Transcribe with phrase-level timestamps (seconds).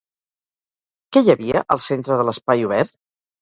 [1.17, 2.99] Què hi havia al centre de l'espai obert?